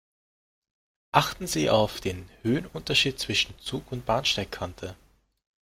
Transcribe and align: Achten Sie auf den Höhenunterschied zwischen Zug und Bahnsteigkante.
Achten 1.11 1.45
Sie 1.45 1.69
auf 1.69 1.99
den 2.01 2.27
Höhenunterschied 2.41 3.19
zwischen 3.19 3.53
Zug 3.59 3.91
und 3.91 4.07
Bahnsteigkante. 4.07 4.95